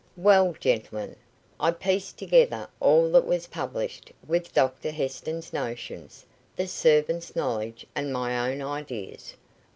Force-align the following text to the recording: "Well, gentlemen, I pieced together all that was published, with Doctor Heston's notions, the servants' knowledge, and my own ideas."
"Well, 0.17 0.55
gentlemen, 0.59 1.15
I 1.59 1.69
pieced 1.69 2.17
together 2.17 2.67
all 2.79 3.11
that 3.11 3.23
was 3.27 3.45
published, 3.45 4.11
with 4.27 4.51
Doctor 4.51 4.89
Heston's 4.89 5.53
notions, 5.53 6.25
the 6.55 6.65
servants' 6.65 7.35
knowledge, 7.35 7.85
and 7.95 8.11
my 8.11 8.51
own 8.51 8.63
ideas." 8.63 9.35